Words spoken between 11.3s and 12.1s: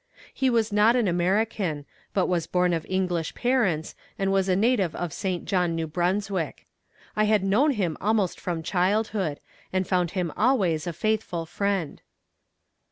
friend.